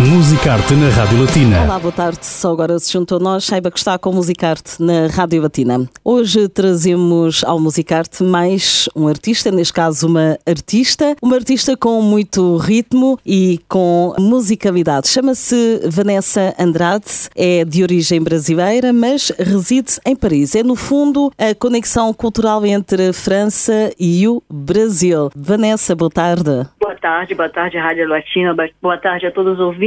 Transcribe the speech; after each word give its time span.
Musicarte 0.00 0.74
na 0.74 0.88
Rádio 0.88 1.20
Latina. 1.20 1.62
Olá, 1.62 1.78
boa 1.78 1.92
tarde. 1.92 2.26
Só 2.26 2.50
agora 2.50 2.78
se 2.80 2.92
juntou 2.92 3.18
a 3.18 3.20
nós, 3.20 3.44
saiba 3.44 3.70
que 3.70 3.78
está 3.78 3.96
com 3.96 4.12
Musicarte 4.12 4.82
na 4.82 5.06
Rádio 5.06 5.40
Latina. 5.40 5.88
Hoje 6.04 6.48
trazemos 6.48 7.44
ao 7.44 7.60
Musicarte 7.60 8.24
mais 8.24 8.88
um 8.94 9.06
artista, 9.06 9.52
neste 9.52 9.72
caso 9.72 10.08
uma 10.08 10.36
artista, 10.46 11.14
uma 11.22 11.36
artista 11.36 11.76
com 11.76 12.02
muito 12.02 12.56
ritmo 12.56 13.18
e 13.24 13.60
com 13.68 14.14
musicalidade. 14.18 15.06
Chama-se 15.08 15.80
Vanessa 15.88 16.52
Andrade, 16.58 17.30
é 17.36 17.64
de 17.64 17.82
origem 17.84 18.20
brasileira, 18.20 18.92
mas 18.92 19.30
reside 19.38 20.00
em 20.04 20.16
Paris. 20.16 20.56
É, 20.56 20.64
no 20.64 20.74
fundo, 20.74 21.30
a 21.38 21.54
conexão 21.54 22.12
cultural 22.12 22.66
entre 22.66 23.08
a 23.08 23.12
França 23.12 23.92
e 23.98 24.26
o 24.26 24.42
Brasil. 24.52 25.30
Vanessa, 25.36 25.94
boa 25.94 26.10
tarde. 26.10 26.66
Boa 26.80 26.96
tarde, 26.96 27.34
boa 27.34 27.48
tarde, 27.48 27.78
Rádio 27.78 28.08
Latina, 28.08 28.54
boa 28.82 28.98
tarde 28.98 29.26
a 29.26 29.30
todos 29.30 29.54
os 29.54 29.60
ouvintes. 29.60 29.83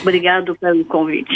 Obrigado 0.00 0.56
pelo 0.56 0.84
convite. 0.84 1.30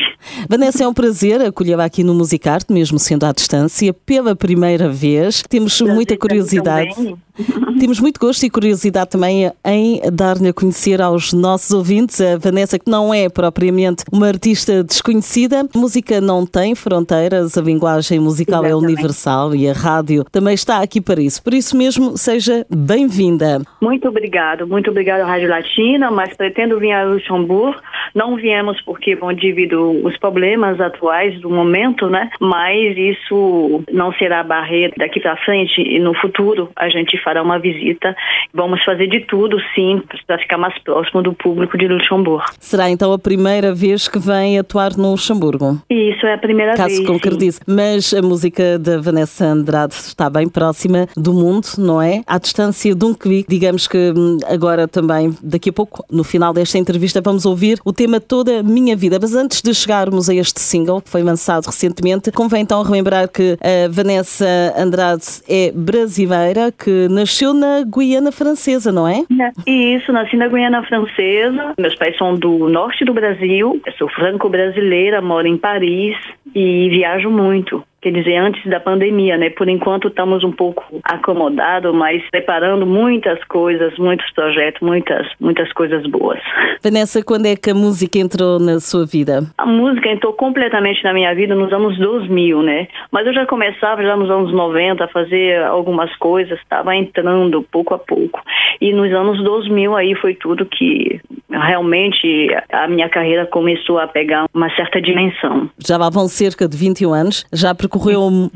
Vanessa, 0.49 0.85
é 0.85 0.89
um 0.89 0.95
prazer 0.95 1.41
acolhê-la 1.43 1.85
aqui 1.85 2.03
no 2.03 2.15
Musicarte, 2.15 2.73
mesmo 2.73 2.99
sendo 2.99 3.25
à 3.25 3.33
distância, 3.33 3.93
pela 3.93 4.35
primeira 4.35 4.89
vez. 4.89 5.43
Temos 5.49 5.75
prazer 5.75 5.95
muita 5.95 6.17
curiosidade. 6.17 6.95
Temos 7.81 8.01
muito 8.01 8.21
gosto 8.21 8.45
e 8.45 8.51
curiosidade 8.51 9.11
também 9.11 9.51
em 9.65 10.01
dar-lhe 10.13 10.49
a 10.49 10.53
conhecer 10.53 11.03
aos 11.03 11.33
nossos 11.33 11.73
ouvintes 11.73 12.21
a 12.21 12.39
Vanessa, 12.39 12.79
que 12.79 12.89
não 12.89 13.13
é 13.13 13.29
propriamente 13.29 14.05
uma 14.13 14.29
artista 14.29 14.85
desconhecida. 14.85 15.61
A 15.61 15.79
música 15.79 16.21
não 16.21 16.47
tem 16.47 16.75
fronteiras, 16.75 17.59
a 17.59 17.63
linguagem 17.63 18.21
musical 18.21 18.65
Exatamente. 18.65 18.85
é 18.85 18.95
universal 18.95 19.55
e 19.55 19.69
a 19.69 19.73
rádio 19.73 20.25
também 20.31 20.55
está 20.55 20.81
aqui 20.81 21.01
para 21.01 21.21
isso. 21.21 21.43
Por 21.43 21.53
isso 21.55 21.77
mesmo, 21.77 22.17
seja 22.17 22.65
bem-vinda. 22.71 23.63
Muito 23.81 24.09
obrigado, 24.09 24.67
muito 24.67 24.91
obrigado 24.91 25.23
à 25.23 25.27
Rádio 25.27 25.49
Latina, 25.49 26.11
mas 26.11 26.37
pretendo 26.37 26.79
vir 26.79 26.93
a 26.93 27.05
Luxemburgo. 27.05 27.81
Não 28.15 28.37
viemos 28.37 28.81
porque, 28.83 29.17
bom, 29.17 29.33
devido 29.33 29.91
os 30.05 30.17
problemas 30.19 30.81
atuais 30.81 31.41
do 31.41 31.51
momento, 31.51 32.09
né? 32.09 32.31
Mas 32.41 32.97
isso 32.97 33.83
não 33.93 34.13
será 34.13 34.45
barreira 34.45 34.95
daqui 34.97 35.21
para 35.21 35.37
frente 35.39 35.81
e 35.81 35.99
no 35.99 36.15
futuro 36.15 36.71
a 36.77 36.89
gente 36.89 37.19
fará 37.25 37.43
uma 37.43 37.59
visita. 37.59 38.15
Vamos 38.53 38.85
fazer 38.85 39.09
de 39.09 39.21
tudo, 39.21 39.57
sim, 39.75 40.03
para 40.27 40.39
ficar 40.39 40.59
mais 40.59 40.79
próximo 40.83 41.23
do 41.23 41.33
público 41.33 41.77
de 41.79 41.89
Luxemburgo. 41.89 42.45
Será 42.61 42.91
então 42.91 43.13
a 43.13 43.19
primeira 43.19 43.75
vez 43.75 44.07
que 44.07 44.19
vem 44.19 44.59
atuar 44.59 44.97
no 44.97 45.13
Luxemburgo? 45.13 45.81
Isso, 45.91 46.27
é 46.27 46.35
a 46.35 46.39
primeira 46.39 46.75
Caso 46.75 46.89
vez. 46.89 47.01
Caso 47.01 47.13
concretize. 47.13 47.61
Mas 47.67 48.13
a 48.13 48.23
música 48.23 48.79
da 48.79 49.01
Vanessa 49.01 49.47
Andrade 49.47 49.95
está 49.95 50.29
bem 50.29 50.49
próxima 50.49 51.09
do 51.17 51.33
mundo, 51.33 51.67
não 51.79 52.01
é? 52.01 52.23
À 52.27 52.39
distância 52.39 52.95
de 52.95 53.05
um 53.05 53.15
clique. 53.15 53.49
Digamos 53.49 53.89
que 53.89 54.13
hum, 54.17 54.39
agora 54.47 54.87
também, 54.87 55.35
daqui 55.43 55.71
a 55.71 55.73
pouco, 55.73 56.05
no 56.11 56.23
final 56.23 56.53
desta 56.53 56.79
entrevista, 56.79 57.21
vamos 57.21 57.47
ouvir 57.47 57.79
o 57.85 57.93
tema 57.93 58.21
Toda 58.21 58.63
Minha 58.63 58.97
Vida. 58.97 59.19
Mas 59.21 59.35
antes 59.35 59.63
de 59.63 59.73
chegarmos 59.75 60.29
a 60.29 60.35
este 60.35 60.61
single 60.61 61.01
que 61.01 61.09
foi 61.09 61.23
lançado 61.23 61.67
recentemente, 61.67 62.31
convém 62.31 62.63
então 62.63 62.83
relembrar 62.83 63.29
que 63.29 63.57
a 63.61 63.89
Vanessa 63.89 64.75
Andrade 64.77 65.25
é 65.49 65.73
brasileira, 65.73 66.73
que 66.73 67.09
nasceu 67.15 67.55
na 67.55 67.83
Guiana 67.83 68.31
Francesa, 68.31 68.93
não 68.93 69.09
é? 69.09 69.25
Isso, 69.67 70.13
nasci 70.13 70.37
na 70.37 70.49
Guiana 70.49 70.83
Francesa. 70.83 71.75
Meus 71.79 71.95
pais 71.95 72.17
são 72.19 72.35
do 72.35 72.69
norte 72.69 73.05
do 73.05 73.15
Brasil. 73.15 73.81
Eu 73.87 73.93
sou 73.95 74.09
franco-brasileira, 74.09 75.23
moro 75.23 75.47
em 75.47 75.57
Paris 75.57 76.17
e 76.55 76.89
viajo 76.91 77.31
muito 77.31 77.83
quer 78.05 78.13
dizer, 78.13 78.37
antes 78.37 78.63
da 78.67 78.79
pandemia, 78.79 79.39
né? 79.39 79.49
Por 79.49 79.67
enquanto 79.67 80.09
estamos 80.09 80.45
um 80.45 80.53
pouco 80.53 80.85
acomodados, 81.05 81.95
mas 81.95 82.23
preparando 82.31 82.85
muitas 82.85 83.43
coisas, 83.45 83.97
muitos 83.97 84.31
projetos, 84.33 84.83
muitas, 84.83 85.27
muitas 85.41 85.73
coisas 85.73 86.07
boas. 86.07 86.39
Vanessa, 86.85 87.25
quando 87.25 87.47
é 87.47 87.57
que 87.57 87.71
a 87.71 87.75
música 87.75 88.19
entrou 88.19 88.61
na 88.61 88.79
sua 88.79 89.07
vida? 89.07 89.43
A 89.57 89.65
música 89.65 90.11
entrou 90.11 90.35
completamente 90.35 91.03
na 91.03 91.15
minha 91.15 91.35
vida 91.35 91.55
nos 91.55 91.73
anos 91.73 91.99
2000, 91.99 92.63
né? 92.63 92.89
Mas 93.11 93.27
eu 93.27 93.33
já 93.33 93.47
começava 93.47 94.03
já 94.03 94.15
nos 94.15 94.31
anos 94.31 94.53
90 94.53 95.03
a 95.03 95.09
fazer 95.09 95.63
algumas 95.65 96.15
coisas, 96.17 96.59
estava 96.61 96.95
entrando 96.95 97.63
pouco 97.63 97.95
a 97.95 97.99
pouco. 97.99 98.43
E 98.83 98.93
nos 98.93 99.11
anos 99.15 99.43
2000 99.43 99.97
aí 99.97 100.15
foi 100.17 100.35
tudo 100.35 100.67
que 100.67 101.21
realmente 101.51 102.49
a 102.71 102.87
minha 102.87 103.09
carreira 103.09 103.47
começou 103.47 103.99
a 103.99 104.07
pegar 104.07 104.45
uma 104.53 104.69
certa 104.77 105.01
dimensão. 105.01 105.71
Já 105.79 105.97
lá 105.97 106.11
vão 106.11 106.29
cerca 106.29 106.69
de 106.69 106.77
21 106.77 107.15
anos, 107.15 107.47
já 107.53 107.75
percorreu 107.75 107.94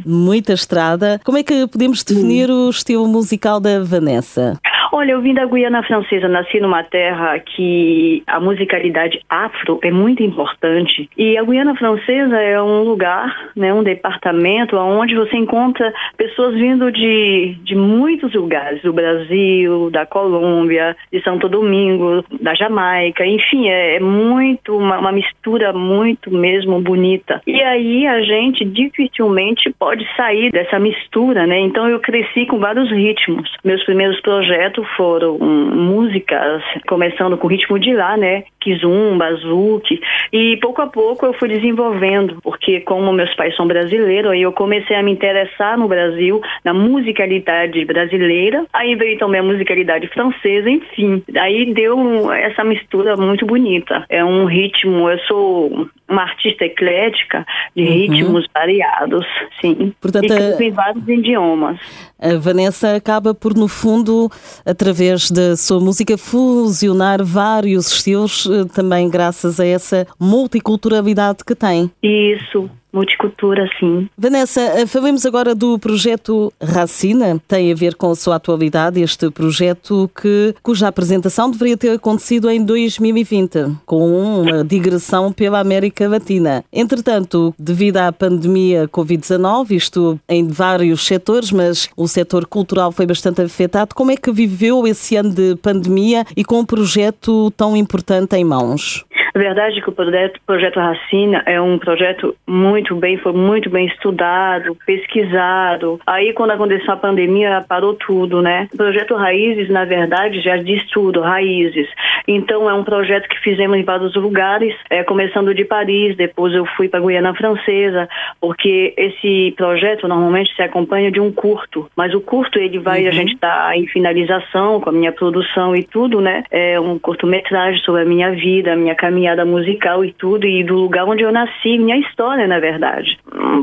muita 0.05 0.53
estrada. 0.53 1.21
Como 1.25 1.39
é 1.39 1.43
que 1.43 1.67
podemos 1.67 2.03
definir 2.03 2.51
o 2.51 2.71
estilo 2.71 3.07
musical 3.07 3.61
da 3.61 3.83
Vanessa? 3.83 4.59
Olha, 4.91 5.13
eu 5.13 5.21
vim 5.21 5.35
da 5.35 5.45
Guiana 5.45 5.83
Francesa, 5.83 6.29
nasci 6.29 6.61
numa 6.61 6.83
terra 6.83 7.39
que 7.39 8.23
a 8.27 8.41
musicalidade 8.41 9.21
afro 9.29 9.79
é 9.83 9.91
muito 9.91 10.23
importante. 10.23 11.09
E 11.17 11.37
a 11.37 11.43
Guiana 11.43 11.75
Francesa 11.77 12.37
é 12.41 12.61
um 12.61 12.83
lugar, 12.83 13.51
né, 13.55 13.73
um 13.73 13.83
departamento 13.83 14.77
onde 14.77 15.15
você 15.15 15.37
encontra 15.37 15.93
pessoas 16.17 16.55
vindo 16.55 16.91
de, 16.91 17.57
de 17.63 17.75
muitos 17.75 18.33
lugares, 18.35 18.83
do 18.83 18.93
Brasil, 18.93 19.91
da 19.91 20.07
Colômbia, 20.07 20.97
de 21.13 21.23
Santo 21.23 21.49
Domingo, 21.49 22.25
da 22.41 22.55
Jamaica, 22.55 23.27
enfim, 23.27 23.69
é, 23.69 23.97
é 23.97 24.01
muito, 24.01 24.77
uma, 24.77 24.99
uma 24.99 25.13
mistura 25.13 25.73
muito 25.73 26.31
mesmo 26.31 26.81
bonita. 26.81 27.43
E 27.47 27.63
aí 27.63 28.07
a 28.07 28.23
gente 28.23 28.65
dificilmente 28.65 29.71
pode 29.79 30.07
sair 30.17 30.51
dessa 30.51 30.79
mistura, 30.79 31.47
né? 31.47 31.61
Então 31.61 31.89
eu 31.89 32.01
cresci 32.01 32.47
com 32.47 32.59
vários 32.59 32.91
ritmos. 32.91 33.51
Meus 33.63 33.85
primeiros 33.85 34.21
projetos 34.21 34.78
foram 34.97 35.39
músicas, 35.39 36.63
começando 36.87 37.37
com 37.37 37.47
o 37.47 37.51
ritmo 37.51 37.79
de 37.79 37.93
lá, 37.95 38.17
né? 38.17 38.45
Kizumba, 38.61 39.35
Zouk. 39.35 40.01
E 40.33 40.57
pouco 40.59 40.83
a 40.83 40.87
pouco 40.87 41.27
eu 41.27 41.33
fui 41.35 41.49
desenvolvendo, 41.49 42.39
porque 42.43 42.81
como 42.81 43.13
meus 43.13 43.35
pais 43.35 43.55
são 43.57 43.67
brasileiros, 43.67 44.33
aí 44.33 44.43
eu 44.43 44.53
comecei 44.53 44.97
a 44.97 45.03
me 45.03 45.13
interessar 45.13 45.79
no 45.79 45.89
Brasil, 45.89 46.41
na 46.65 46.75
musicalidade 46.75 47.85
brasileira. 47.85 48.67
Aí 48.73 48.95
veio 48.95 49.19
também 49.19 49.41
a 49.41 49.45
musicalidade 49.45 50.09
francesa, 50.09 50.69
enfim. 50.69 51.23
Aí 51.37 51.73
deu 51.73 52.33
essa 52.33 52.65
mistura 52.65 53.17
muito 53.17 53.47
bonita. 53.47 54.05
É 54.09 54.25
um 54.25 54.45
ritmo, 54.45 55.09
eu 55.09 55.19
sou 55.21 55.89
uma 56.09 56.23
artista 56.23 56.65
eclética 56.65 57.47
de 57.77 57.83
uhum. 57.83 57.89
ritmos 57.89 58.47
variados, 58.55 59.27
sim. 59.61 59.93
Portanto, 60.01 60.33
e 60.33 60.65
em 60.65 60.71
vários 60.71 61.07
idiomas. 61.07 61.79
A 62.21 62.37
Vanessa 62.39 62.97
acaba 62.97 63.35
por, 63.35 63.55
no 63.55 63.69
fundo, 63.69 64.31
através 64.65 65.31
da 65.31 65.57
sua 65.57 65.79
música, 65.79 66.17
fusionar 66.17 67.23
vários 67.23 67.93
estilos, 67.93 68.47
eh, 68.47 68.65
também 68.75 69.09
graças 69.09 69.61
a 69.61 69.67
essa 69.67 70.07
multiculturalidade 70.19 71.45
que 71.45 71.55
tem. 71.55 71.91
Isso, 72.03 72.69
multicultura, 72.93 73.69
sim. 73.79 74.09
Vanessa, 74.17 74.61
eh, 74.61 74.87
falemos 74.87 75.27
agora 75.27 75.55
do 75.55 75.79
projeto 75.79 76.53
Racina. 76.61 77.41
Tem 77.47 77.71
a 77.73 77.75
ver 77.75 77.95
com 77.95 78.11
a 78.11 78.17
sua 78.17 78.37
atualidade, 78.37 79.01
este 79.01 79.31
projeto 79.31 80.11
que, 80.21 80.55
cuja 80.63 80.89
apresentação 80.89 81.51
deveria 81.51 81.77
ter 81.77 81.91
acontecido 81.91 82.51
em 82.51 82.65
2020, 82.65 83.77
com 83.85 84.41
uma 84.41 84.65
digressão 84.65 85.33
pela 85.33 85.61
América 85.61 86.09
Latina. 86.09 86.65
Entretanto, 86.73 87.55
devido 87.59 87.99
à 87.99 88.13
pandemia 88.13 88.89
Covid-19, 88.89 89.71
isto 89.73 90.21
em 90.29 90.47
vários 90.47 91.07
setores, 91.07 91.53
mas 91.53 91.89
o 91.97 92.09
setor 92.09 92.47
cultural 92.47 92.93
foi 92.93 93.07
bastante 93.07 93.43
afetado, 93.43 93.95
como 93.95 94.11
é 94.11 94.17
que 94.17 94.33
viveu 94.33 94.87
esse 94.87 95.17
ano 95.17 95.31
de 95.31 95.57
pandemia 95.57 96.25
e 96.37 96.45
com 96.45 96.61
um 96.61 96.65
projeto 96.65 97.51
tão 97.57 97.77
importante 97.77 98.37
em 98.37 98.45
mãos? 98.45 99.05
A 99.35 99.39
verdade 99.39 99.79
é 99.79 99.83
que 99.83 99.89
o 99.89 99.93
projeto, 99.93 100.41
projeto 100.47 100.81
Racina 100.81 101.43
é 101.47 101.61
um 101.61 101.79
projeto 101.79 102.35
muito 102.47 102.95
bem, 102.97 103.17
foi 103.19 103.33
muito 103.33 103.69
bem 103.71 103.87
estudado, 103.87 104.77
pesquisado. 104.87 106.01
Aí, 106.07 106.33
quando 106.33 106.53
aconteceu 106.53 106.93
a 106.93 106.97
pandemia, 106.97 107.65
parou 107.69 107.95
tudo, 107.95 108.41
né? 108.43 108.69
O 108.73 108.77
projeto 108.77 109.15
Raízes, 109.15 109.69
na 109.69 109.85
verdade, 109.85 110.41
já 110.41 110.57
diz 110.57 110.85
tudo, 110.91 111.21
raízes. 111.21 111.89
Então, 112.31 112.69
é 112.69 112.75
um 112.75 112.85
projeto 112.85 113.27
que 113.27 113.41
fizemos 113.41 113.79
em 113.79 113.83
vários 113.83 114.15
lugares, 114.15 114.75
é, 114.91 115.03
começando 115.03 115.55
de 115.55 115.65
Paris, 115.65 116.15
depois 116.15 116.53
eu 116.53 116.67
fui 116.77 116.87
para 116.87 117.01
Guiana 117.01 117.35
Francesa, 117.35 118.07
porque 118.39 118.93
esse 118.99 119.55
projeto 119.57 120.07
normalmente 120.07 120.55
se 120.55 120.61
acompanha 120.61 121.11
de 121.11 121.19
um 121.19 121.33
curto, 121.33 121.91
mas 121.97 122.13
o 122.13 122.21
curto, 122.21 122.59
ele 122.59 122.79
vai, 122.79 123.05
uhum. 123.05 123.09
a 123.09 123.13
gente 123.13 123.33
está 123.33 123.75
em 123.75 123.87
finalização 123.87 124.79
com 124.79 124.91
a 124.91 124.93
minha 124.93 125.11
produção 125.11 125.75
e 125.75 125.83
tudo, 125.83 126.21
né? 126.21 126.45
É 126.51 126.79
um 126.79 126.99
curto-metragem 126.99 127.81
sobre 127.83 128.03
a 128.03 128.05
minha 128.05 128.31
vida, 128.33 128.75
a 128.75 128.77
minha 128.77 128.95
caminhada 128.95 129.47
musical 129.47 130.05
e 130.05 130.13
tudo, 130.13 130.47
e 130.47 130.63
do 130.63 130.75
lugar 130.75 131.07
onde 131.07 131.23
eu 131.23 131.33
nasci, 131.33 131.79
minha 131.79 131.97
história, 131.97 132.47
na 132.47 132.61
verdade. 132.61 133.19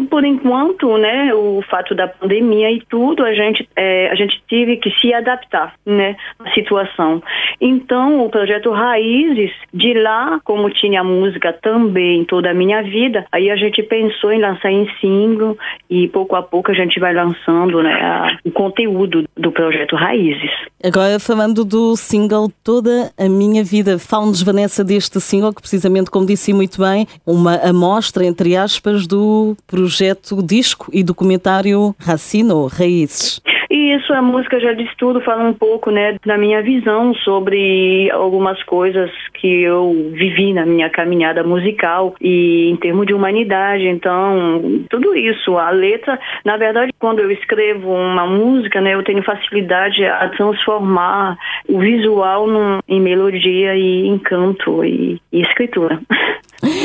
Por 0.09 0.25
enquanto, 0.25 0.97
né, 0.97 1.31
o 1.35 1.61
fato 1.69 1.93
da 1.93 2.07
pandemia 2.07 2.71
e 2.71 2.81
tudo, 2.89 3.23
a 3.23 3.33
gente, 3.33 3.69
é, 3.75 4.09
a 4.09 4.15
gente 4.15 4.41
teve 4.49 4.77
que 4.77 4.89
se 4.99 5.13
adaptar, 5.13 5.73
né, 5.85 6.15
à 6.39 6.49
situação. 6.51 7.21
Então, 7.61 8.25
o 8.25 8.29
projeto 8.29 8.54
Raízes, 8.71 9.51
de 9.73 9.93
lá, 9.93 10.39
como 10.43 10.69
tinha 10.69 11.03
música 11.03 11.53
também 11.53 12.25
toda 12.25 12.51
a 12.51 12.53
minha 12.53 12.81
vida, 12.81 13.25
aí 13.31 13.49
a 13.49 13.55
gente 13.55 13.81
pensou 13.83 14.31
em 14.31 14.41
lançar 14.41 14.71
em 14.71 14.87
single 14.99 15.57
e 15.89 16.07
pouco 16.07 16.35
a 16.35 16.43
pouco 16.43 16.71
a 16.71 16.73
gente 16.73 16.99
vai 16.99 17.13
lançando, 17.13 17.81
né, 17.81 17.93
a, 17.93 18.37
o 18.43 18.51
conteúdo 18.51 19.25
do 19.35 19.51
projeto 19.51 19.95
Raízes. 19.95 20.51
Agora, 20.83 21.19
falando 21.19 21.63
do 21.65 21.95
single 21.95 22.49
Toda 22.63 23.11
a 23.17 23.29
Minha 23.29 23.63
Vida, 23.63 23.97
fala-nos, 23.99 24.41
Vanessa, 24.41 24.83
deste 24.83 25.19
single, 25.19 25.53
que 25.53 25.61
precisamente, 25.61 26.11
como 26.11 26.25
disse 26.25 26.53
muito 26.53 26.81
bem, 26.81 27.07
uma 27.25 27.55
amostra, 27.55 28.25
entre 28.25 28.55
aspas, 28.55 29.07
do 29.07 29.55
projeto 29.67 30.41
disco 30.43 30.89
e 30.93 31.03
documentário 31.03 31.95
Racino, 31.99 32.67
Raízes. 32.67 33.41
Isso, 33.85 34.11
a 34.13 34.21
música 34.21 34.59
já 34.59 34.73
diz 34.73 34.89
tudo, 34.97 35.21
fala 35.21 35.43
um 35.43 35.53
pouco, 35.53 35.91
né, 35.91 36.17
da 36.25 36.37
minha 36.37 36.59
visão 36.63 37.13
sobre 37.13 38.09
algumas 38.11 38.61
coisas 38.63 39.11
que 39.35 39.61
eu 39.61 40.11
vivi 40.11 40.53
na 40.53 40.65
minha 40.65 40.89
caminhada 40.89 41.43
musical 41.43 42.15
e 42.19 42.69
em 42.71 42.75
termos 42.77 43.05
de 43.05 43.13
humanidade. 43.13 43.87
Então, 43.87 44.83
tudo 44.89 45.15
isso, 45.15 45.57
a 45.57 45.69
letra, 45.69 46.19
na 46.43 46.57
verdade, 46.57 46.91
quando 46.99 47.19
eu 47.19 47.29
escrevo 47.29 47.93
uma 47.93 48.25
música, 48.25 48.81
né, 48.81 48.95
eu 48.95 49.03
tenho 49.03 49.21
facilidade 49.21 50.03
a 50.03 50.29
transformar 50.29 51.37
o 51.69 51.77
visual 51.77 52.47
num, 52.47 52.79
em 52.87 52.99
melodia 52.99 53.75
e 53.75 54.07
encanto 54.07 54.83
e, 54.83 55.21
e 55.31 55.41
escritura. 55.41 55.99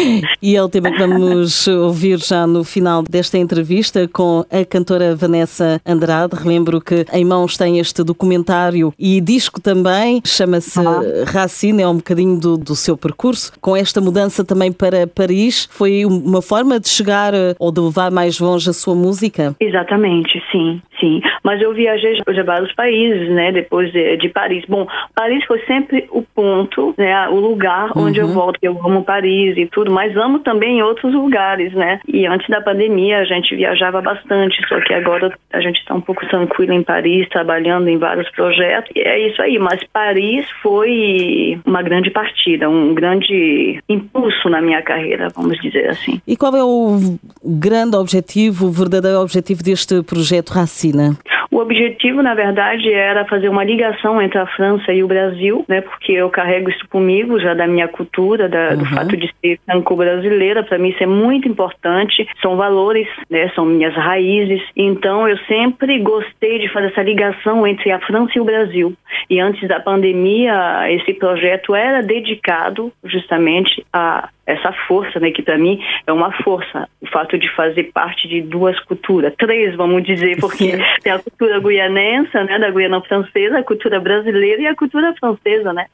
E 0.42 0.56
é 0.56 0.62
o 0.62 0.68
tema 0.68 0.90
que 0.90 0.98
vamos 0.98 1.66
ouvir 1.68 2.18
já 2.18 2.46
no 2.46 2.64
final 2.64 3.02
desta 3.02 3.36
entrevista 3.36 4.08
com 4.08 4.44
a 4.50 4.64
cantora 4.64 5.14
Vanessa 5.14 5.80
Andrade. 5.84 6.34
Relembro 6.34 6.80
que 6.80 7.04
em 7.12 7.24
mãos 7.24 7.56
tem 7.56 7.78
este 7.78 8.02
documentário 8.02 8.92
e 8.98 9.20
disco 9.20 9.60
também, 9.60 10.22
chama-se 10.24 10.80
ah. 10.80 11.00
Racine, 11.26 11.82
é 11.82 11.88
um 11.88 11.96
bocadinho 11.96 12.40
do, 12.40 12.56
do 12.56 12.74
seu 12.74 12.96
percurso. 12.96 13.52
Com 13.60 13.76
esta 13.76 14.00
mudança 14.00 14.44
também 14.44 14.72
para 14.72 15.06
Paris, 15.06 15.68
foi 15.70 16.06
uma 16.06 16.40
forma 16.40 16.80
de 16.80 16.88
chegar 16.88 17.34
ou 17.58 17.70
de 17.70 17.80
levar 17.80 18.10
mais 18.10 18.40
longe 18.40 18.70
a 18.70 18.72
sua 18.72 18.94
música? 18.94 19.54
Exatamente, 19.60 20.42
sim, 20.50 20.80
sim. 21.00 21.20
Mas 21.42 21.60
eu 21.60 21.72
viajei 21.72 22.20
para 22.24 22.42
vários 22.44 22.72
países, 22.74 23.28
né, 23.30 23.50
depois 23.50 23.90
de, 23.92 24.16
de, 24.18 24.28
Paris. 24.28 24.64
Bom, 24.68 24.86
Paris 25.14 25.44
foi 25.46 25.60
sempre 25.64 26.06
o 26.10 26.22
ponto, 26.22 26.94
né, 26.96 27.28
o 27.28 27.36
lugar 27.36 27.90
onde 27.96 28.20
uhum. 28.20 28.28
eu 28.28 28.34
volto. 28.34 28.58
Eu 28.62 28.78
amo 28.84 29.02
Paris 29.02 29.56
e 29.56 29.66
tudo, 29.66 29.90
mas 29.90 30.16
amo 30.16 30.40
também 30.40 30.78
em 30.78 30.82
outros 30.82 31.12
lugares, 31.12 31.72
né? 31.72 32.00
E 32.06 32.26
antes 32.26 32.48
da 32.48 32.60
pandemia 32.60 33.18
a 33.18 33.24
gente 33.24 33.56
viajava 33.56 34.00
bastante, 34.00 34.60
só 34.68 34.80
que 34.80 34.92
agora 34.92 35.32
a 35.52 35.60
gente 35.60 35.78
está 35.78 35.94
um 35.94 36.00
pouco 36.00 36.26
tranquilo 36.28 36.72
em 36.72 36.82
Paris, 36.82 37.28
trabalhando 37.28 37.88
em 37.88 37.98
vários 37.98 38.30
projetos. 38.30 38.90
E 38.94 39.00
é 39.00 39.28
isso 39.28 39.40
aí, 39.42 39.58
mas 39.58 39.80
Paris 39.92 40.46
foi 40.62 41.60
uma 41.64 41.82
grande 41.82 42.10
partida, 42.10 42.68
um 42.68 42.94
grande 42.94 43.82
impulso 43.88 44.48
na 44.48 44.60
minha 44.60 44.82
carreira, 44.82 45.28
vamos 45.34 45.58
dizer 45.60 45.88
assim. 45.88 46.20
E 46.26 46.36
qual 46.36 46.54
é 46.56 46.62
o 46.62 46.98
grande 47.44 47.96
objetivo, 47.96 48.66
o 48.66 48.70
verdadeiro 48.70 49.18
objetivo 49.18 49.62
deste 49.62 50.02
projeto 50.02 50.52
O 51.50 51.58
objetivo, 51.58 52.22
na 52.22 52.32
verdade, 52.32 52.92
era 52.92 53.24
fazer 53.24 53.48
uma 53.48 53.64
ligação 53.64 54.22
entre 54.22 54.38
a 54.38 54.46
França 54.46 54.92
e 54.92 55.02
o 55.02 55.08
Brasil, 55.08 55.64
né? 55.68 55.80
Porque 55.80 56.12
eu 56.12 56.30
carrego 56.30 56.70
isso 56.70 56.88
comigo 56.88 57.40
já 57.40 57.54
da 57.54 57.66
minha 57.66 57.88
cultura, 57.88 58.48
da, 58.48 58.70
uhum. 58.70 58.76
do 58.76 58.84
fato 58.86 59.16
de 59.16 59.32
ser 59.40 59.58
franco-brasileira. 59.66 60.62
Para 60.62 60.78
mim 60.78 60.90
isso 60.90 61.02
é 61.02 61.06
muito 61.06 61.48
importante. 61.48 62.28
São 62.40 62.56
valores, 62.56 63.08
né? 63.28 63.50
São 63.54 63.64
minhas 63.64 63.94
raízes. 63.94 64.62
Então 64.76 65.28
eu 65.28 65.36
sempre 65.48 65.98
gostei 65.98 66.60
de 66.60 66.68
fazer 66.72 66.86
essa 66.88 67.02
ligação 67.02 67.66
entre 67.66 67.90
a 67.90 67.98
França 67.98 68.32
e 68.36 68.40
o 68.40 68.44
Brasil. 68.44 68.92
E 69.28 69.40
antes 69.40 69.68
da 69.68 69.80
pandemia, 69.80 70.90
esse 70.92 71.14
projeto 71.14 71.74
era 71.74 72.00
dedicado 72.00 72.92
justamente 73.04 73.84
a 73.92 74.28
essa 74.50 74.72
força, 74.86 75.20
né, 75.20 75.30
que 75.30 75.42
para 75.42 75.58
mim 75.58 75.80
é 76.06 76.12
uma 76.12 76.32
força, 76.42 76.88
o 77.00 77.06
fato 77.06 77.38
de 77.38 77.48
fazer 77.54 77.84
parte 77.92 78.28
de 78.28 78.42
duas 78.42 78.78
culturas, 78.80 79.32
três, 79.38 79.76
vamos 79.76 80.02
dizer, 80.02 80.38
porque 80.40 80.76
Sim. 80.76 80.82
tem 81.02 81.12
a 81.12 81.18
cultura 81.18 81.60
guianense, 81.60 82.34
né, 82.34 82.58
da 82.58 82.70
Guiana 82.70 83.00
francesa, 83.02 83.58
a 83.58 83.62
cultura 83.62 84.00
brasileira 84.00 84.62
e 84.62 84.66
a 84.66 84.74
cultura 84.74 85.14
francesa, 85.18 85.72
né? 85.72 85.86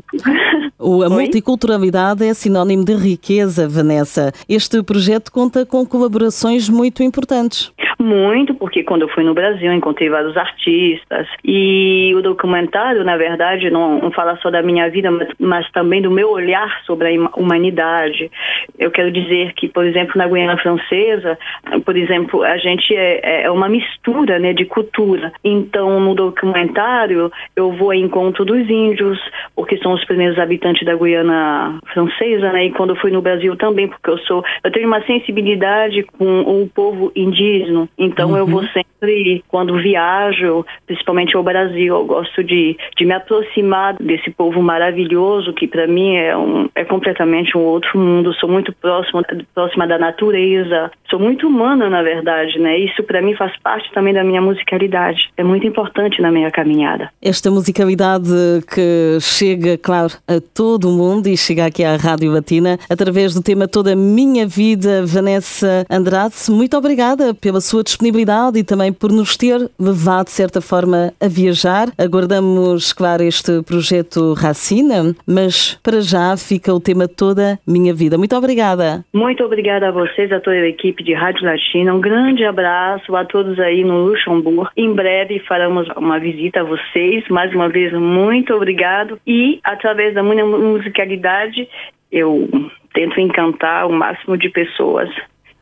O, 0.78 1.02
a 1.02 1.08
Oi? 1.08 1.14
multiculturalidade 1.14 2.24
é 2.24 2.34
sinónimo 2.34 2.84
de 2.84 2.94
riqueza, 2.94 3.68
Vanessa. 3.68 4.32
Este 4.48 4.82
projeto 4.82 5.30
conta 5.30 5.66
com 5.66 5.84
colaborações 5.86 6.68
muito 6.68 7.02
importantes. 7.02 7.72
Muito, 8.06 8.54
porque 8.54 8.84
quando 8.84 9.02
eu 9.02 9.08
fui 9.08 9.24
no 9.24 9.34
Brasil 9.34 9.72
encontrei 9.72 10.08
vários 10.08 10.36
artistas 10.36 11.26
e 11.44 12.14
o 12.14 12.22
documentário, 12.22 13.02
na 13.02 13.16
verdade, 13.16 13.68
não, 13.68 13.98
não 13.98 14.12
fala 14.12 14.36
só 14.36 14.48
da 14.48 14.62
minha 14.62 14.88
vida, 14.88 15.10
mas, 15.10 15.28
mas, 15.40 15.70
também 15.72 16.00
do 16.00 16.08
meu 16.08 16.30
olhar 16.30 16.82
sobre 16.84 17.16
a 17.16 17.30
humanidade. 17.36 18.30
Eu 18.78 18.92
quero 18.92 19.10
dizer 19.10 19.54
que, 19.54 19.66
por 19.68 19.84
exemplo, 19.84 20.12
na 20.14 20.28
Guiana 20.28 20.56
Francesa, 20.56 21.36
por 21.84 21.96
exemplo, 21.96 22.44
a 22.44 22.56
gente 22.58 22.94
é, 22.94 23.42
é 23.42 23.50
uma 23.50 23.68
mistura 23.68 24.38
né, 24.38 24.52
de 24.52 24.66
cultura. 24.66 25.32
Então, 25.42 25.98
no 25.98 26.14
documentário, 26.14 27.32
eu 27.56 27.72
vou 27.72 27.90
ao 27.90 27.94
encontro 27.94 28.44
dos 28.44 28.70
índios, 28.70 29.18
porque 29.56 29.78
são 29.78 29.92
os 29.94 30.04
primeiros 30.04 30.38
habitantes 30.38 30.86
da 30.86 30.94
Guiana 30.94 31.80
Francesa, 31.92 32.52
né? 32.52 32.66
E 32.66 32.70
quando 32.70 32.90
eu 32.90 33.00
fui 33.00 33.10
no 33.10 33.20
Brasil 33.20 33.56
também, 33.56 33.88
porque 33.88 34.10
eu 34.10 34.18
sou, 34.18 34.44
eu 34.62 34.70
tenho 34.70 34.86
uma 34.86 35.02
sensibilidade 35.02 36.04
com 36.04 36.42
o 36.42 36.70
povo 36.72 37.10
indígena 37.16 37.88
então 37.98 38.30
uhum. 38.30 38.36
eu 38.36 38.46
vou 38.46 38.62
sempre, 38.68 39.42
quando 39.48 39.78
viajo, 39.78 40.64
principalmente 40.86 41.36
ao 41.36 41.42
Brasil, 41.42 41.94
eu 41.94 42.04
gosto 42.04 42.42
de, 42.44 42.76
de 42.96 43.04
me 43.04 43.12
aproximar 43.12 43.94
desse 43.94 44.30
povo 44.30 44.62
maravilhoso 44.62 45.52
que 45.52 45.66
para 45.66 45.86
mim 45.86 46.16
é, 46.16 46.36
um, 46.36 46.68
é 46.74 46.84
completamente 46.84 47.56
um 47.56 47.62
outro 47.62 47.98
mundo. 47.98 48.34
Sou 48.34 48.48
muito 48.48 48.72
próxima, 48.72 49.22
próxima 49.54 49.86
da 49.86 49.98
natureza, 49.98 50.90
sou 51.08 51.18
muito 51.18 51.46
humana 51.46 51.88
na 51.88 52.02
verdade, 52.02 52.58
né? 52.58 52.78
Isso 52.78 53.02
para 53.02 53.22
mim 53.22 53.34
faz 53.34 53.52
parte 53.62 53.90
também 53.92 54.12
da 54.12 54.24
minha 54.24 54.40
musicalidade. 54.40 55.30
É 55.36 55.44
muito 55.44 55.66
importante 55.66 56.20
na 56.20 56.30
minha 56.30 56.50
caminhada. 56.50 57.10
Esta 57.22 57.50
musicalidade 57.50 58.30
que 58.72 59.18
chega, 59.20 59.78
claro, 59.78 60.12
a 60.28 60.40
todo 60.54 60.90
mundo 60.90 61.28
e 61.28 61.36
chega 61.36 61.66
aqui 61.66 61.84
à 61.84 61.96
Rádio 61.96 62.30
Latina 62.30 62.78
através 62.90 63.34
do 63.34 63.42
tema 63.42 63.66
Toda 63.66 63.92
a 63.92 63.96
Minha 63.96 64.46
Vida, 64.46 65.04
Vanessa 65.06 65.86
Andrade. 65.90 66.34
Muito 66.50 66.76
obrigada 66.76 67.34
pela 67.34 67.60
sua 67.60 67.75
sua 67.76 67.84
disponibilidade 67.84 68.58
e 68.58 68.64
também 68.64 68.90
por 68.90 69.12
nos 69.12 69.36
ter 69.36 69.70
levado, 69.78 70.26
de 70.26 70.30
certa 70.30 70.62
forma, 70.62 71.12
a 71.20 71.28
viajar. 71.28 71.88
Aguardamos, 71.98 72.94
claro, 72.94 73.22
este 73.22 73.62
projeto 73.62 74.32
Racina, 74.32 75.14
mas 75.26 75.78
para 75.82 76.00
já 76.00 76.34
fica 76.38 76.72
o 76.72 76.80
tema 76.80 77.06
toda 77.06 77.58
minha 77.66 77.92
vida. 77.92 78.16
Muito 78.16 78.34
obrigada. 78.34 79.04
Muito 79.12 79.44
obrigada 79.44 79.88
a 79.88 79.90
vocês, 79.90 80.32
a 80.32 80.40
toda 80.40 80.56
a 80.56 80.68
equipe 80.68 81.04
de 81.04 81.12
Rádio 81.12 81.44
Latina. 81.44 81.94
Um 81.94 82.00
grande 82.00 82.44
abraço 82.44 83.14
a 83.14 83.26
todos 83.26 83.58
aí 83.58 83.84
no 83.84 84.06
Luxemburgo. 84.06 84.68
Em 84.74 84.94
breve 84.94 85.38
faremos 85.40 85.86
uma 85.98 86.18
visita 86.18 86.60
a 86.60 86.64
vocês. 86.64 87.28
Mais 87.28 87.52
uma 87.52 87.68
vez, 87.68 87.92
muito 87.92 88.54
obrigado. 88.54 89.20
E, 89.26 89.60
através 89.62 90.14
da 90.14 90.22
minha 90.22 90.46
musicalidade, 90.46 91.68
eu 92.10 92.48
tento 92.94 93.20
encantar 93.20 93.86
o 93.86 93.92
máximo 93.92 94.38
de 94.38 94.48
pessoas. 94.48 95.10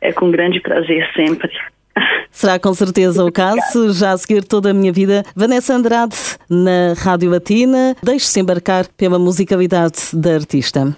É 0.00 0.12
com 0.12 0.30
grande 0.30 0.60
prazer 0.60 1.10
sempre. 1.16 1.50
Será 2.34 2.58
com 2.58 2.74
certeza 2.74 3.24
o 3.24 3.30
caso. 3.30 3.92
Já 3.92 4.12
a 4.12 4.18
seguir 4.18 4.44
toda 4.44 4.70
a 4.70 4.74
minha 4.74 4.92
vida, 4.92 5.24
Vanessa 5.36 5.74
Andrade 5.74 6.16
na 6.50 6.92
Rádio 6.96 7.30
Latina. 7.30 7.96
Deixe-se 8.02 8.40
embarcar 8.40 8.88
pela 8.96 9.18
musicalidade 9.18 9.98
da 10.12 10.34
artista. 10.34 10.94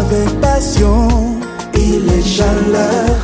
avec 0.00 0.40
passion, 0.40 1.08
il 1.74 2.02
est 2.16 2.26
chaleur. 2.36 3.16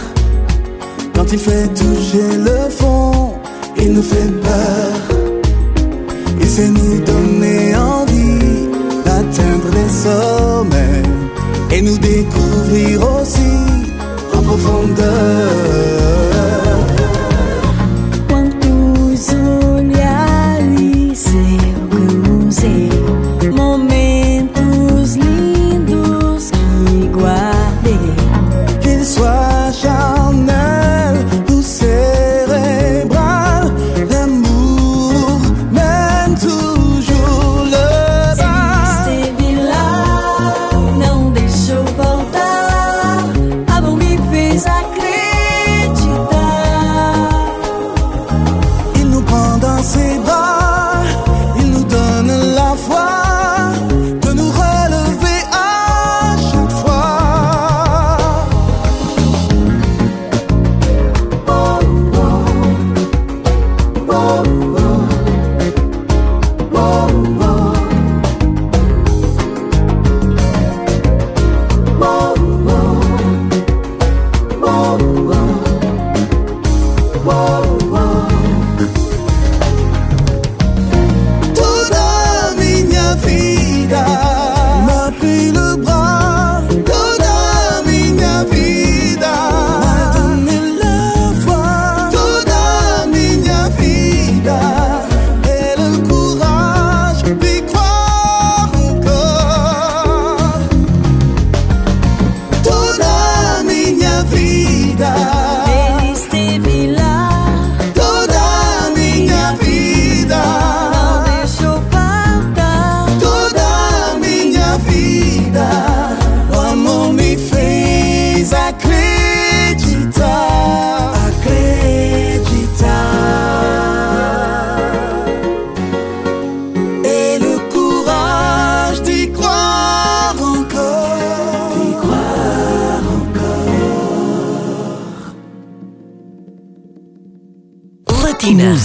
Quand 1.14 1.26
il 1.32 1.38
fait 1.38 1.68
toucher 1.68 2.28
le 2.48 2.70
fond, 2.70 3.34
il 3.78 3.92
nous 3.94 4.02
fait 4.02 4.30
peur. 4.48 4.94
Il 6.40 6.46
sait 6.46 6.68
nous 6.68 6.98
donner 7.00 7.74
envie 7.74 8.68
d'atteindre 9.04 9.68
les 9.78 9.90
sommets 10.04 11.02
et 11.72 11.82
nous 11.82 11.98
découvrir 11.98 12.94
aussi 13.16 13.52
en 14.36 14.42
profondeur. 14.42 16.35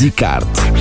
Musicarte. 0.02 0.81